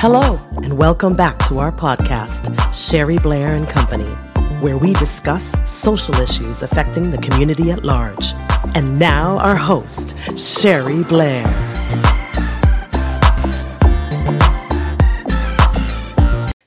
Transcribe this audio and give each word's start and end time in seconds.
Hello, 0.00 0.40
and 0.62 0.78
welcome 0.78 1.16
back 1.16 1.36
to 1.48 1.58
our 1.58 1.72
podcast, 1.72 2.54
Sherry 2.72 3.18
Blair 3.18 3.56
and 3.56 3.68
Company, 3.68 4.08
where 4.60 4.78
we 4.78 4.92
discuss 4.92 5.56
social 5.68 6.14
issues 6.20 6.62
affecting 6.62 7.10
the 7.10 7.18
community 7.18 7.72
at 7.72 7.82
large. 7.82 8.32
And 8.76 8.96
now, 9.00 9.38
our 9.38 9.56
host, 9.56 10.14
Sherry 10.38 11.02
Blair. 11.02 11.42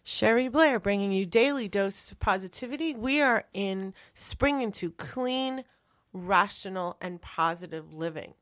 Sherry 0.03 0.49
Blair 0.49 0.77
bringing 0.77 1.13
you 1.13 1.25
daily 1.25 1.69
dose 1.69 2.11
of 2.11 2.19
positivity. 2.19 2.93
We 2.93 3.21
are 3.21 3.45
in 3.53 3.93
spring 4.13 4.61
into 4.61 4.91
clean, 4.91 5.63
rational, 6.11 6.97
and 6.99 7.21
positive 7.21 7.93
living. 7.93 8.33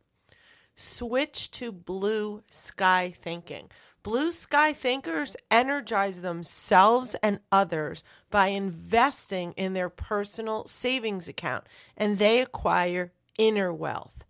Switch 0.73 1.51
to 1.51 1.71
blue 1.71 2.41
sky 2.49 3.13
thinking. 3.15 3.70
Blue 4.02 4.31
sky 4.31 4.71
thinkers 4.71 5.35
energize 5.52 6.21
themselves 6.21 7.16
and 7.21 7.40
others 7.52 8.03
by 8.30 8.48
investing 8.48 9.52
in 9.53 9.73
their 9.73 9.90
personal 9.90 10.66
savings 10.67 11.27
account 11.27 11.66
and 11.98 12.17
they 12.17 12.40
acquire 12.40 13.12
inner 13.38 13.73
wealth. 13.73 14.23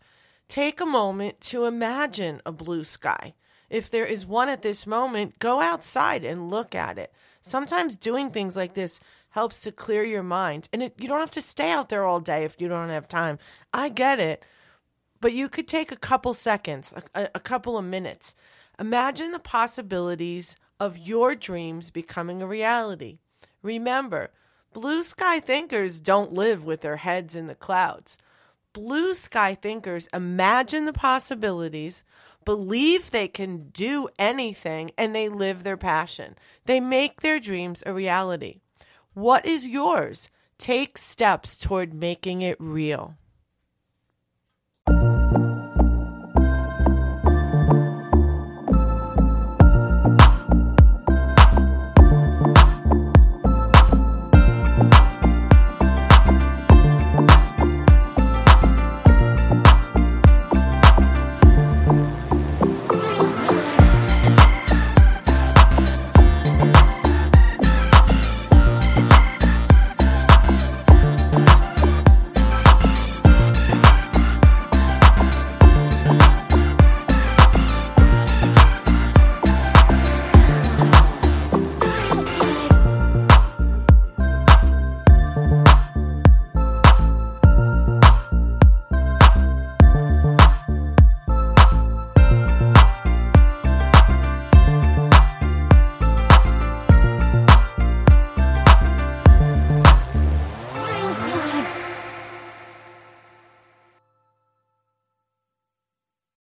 Take 0.48 0.82
a 0.82 0.86
moment 0.86 1.40
to 1.42 1.66
imagine 1.66 2.42
a 2.46 2.52
blue 2.52 2.84
sky. 2.84 3.36
If 3.70 3.92
there 3.92 4.06
is 4.06 4.26
one 4.26 4.50
at 4.50 4.64
this 4.64 4.88
moment, 4.88 5.38
go 5.38 5.62
outside 5.62 6.26
and 6.26 6.50
look 6.50 6.74
at 6.74 6.98
it. 6.98 7.14
Sometimes 7.42 7.98
doing 7.98 8.32
things 8.32 8.56
like 8.56 8.74
this 8.74 9.00
helps 9.30 9.62
to 9.62 9.72
clear 9.72 10.04
your 10.04 10.24
mind. 10.24 10.68
And 10.74 10.82
it, 10.82 10.96
you 10.98 11.08
don't 11.08 11.20
have 11.20 11.32
to 11.32 11.42
stay 11.42 11.70
out 11.70 11.90
there 11.90 12.04
all 12.04 12.20
day 12.20 12.44
if 12.44 12.60
you 12.60 12.68
don't 12.68 12.90
have 12.90 13.08
time. 13.08 13.38
I 13.72 13.90
get 13.90 14.20
it. 14.20 14.44
But 15.22 15.34
you 15.34 15.50
could 15.50 15.68
take 15.68 15.92
a 15.92 15.98
couple 15.98 16.34
seconds, 16.34 16.94
a, 17.14 17.30
a 17.36 17.40
couple 17.40 17.78
of 17.78 17.86
minutes. 17.86 18.34
Imagine 18.80 19.32
the 19.32 19.40
possibilities 19.40 20.56
of 20.80 20.98
your 20.98 21.36
dreams 21.36 21.90
becoming 21.90 22.42
a 22.42 22.48
reality. 22.48 23.18
Remember, 23.62 24.32
blue 24.72 25.04
sky 25.04 25.42
thinkers 25.42 26.00
don't 26.00 26.32
live 26.32 26.64
with 26.64 26.80
their 26.80 26.96
heads 26.96 27.36
in 27.36 27.48
the 27.48 27.56
clouds. 27.56 28.18
Blue 28.72 29.14
sky 29.14 29.54
thinkers 29.54 30.08
imagine 30.14 30.86
the 30.86 30.94
possibilities, 30.94 32.06
believe 32.46 33.12
they 33.12 33.28
can 33.28 33.68
do 33.70 34.08
anything, 34.18 34.92
and 34.98 35.14
they 35.14 35.28
live 35.28 35.64
their 35.64 35.76
passion. 35.76 36.38
They 36.64 36.80
make 36.80 37.20
their 37.20 37.40
dreams 37.40 37.84
a 37.86 37.94
reality. 37.94 38.62
What 39.14 39.46
is 39.46 39.68
yours? 39.68 40.30
Take 40.58 40.98
steps 40.98 41.58
toward 41.58 41.94
making 41.94 42.44
it 42.44 42.56
real. 42.62 43.16